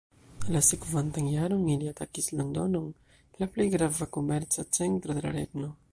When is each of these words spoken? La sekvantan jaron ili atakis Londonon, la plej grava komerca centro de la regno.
La 0.53 0.61
sekvantan 0.67 1.27
jaron 1.33 1.67
ili 1.73 1.91
atakis 1.91 2.31
Londonon, 2.39 2.89
la 3.43 3.49
plej 3.57 3.69
grava 3.77 4.11
komerca 4.19 4.67
centro 4.79 5.19
de 5.21 5.25
la 5.29 5.37
regno. 5.41 5.75